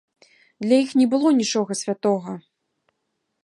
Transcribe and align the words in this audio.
Для 0.65 0.75
іх 0.83 0.89
не 1.01 1.05
было 1.11 1.33
нічога 1.41 1.79
святога. 1.83 2.31